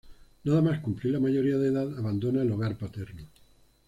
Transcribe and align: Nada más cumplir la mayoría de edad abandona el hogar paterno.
Nada 0.45 0.63
más 0.63 0.79
cumplir 0.79 1.13
la 1.13 1.19
mayoría 1.19 1.59
de 1.59 1.67
edad 1.69 1.95
abandona 1.99 2.41
el 2.41 2.49
hogar 2.51 2.75
paterno. 2.75 3.21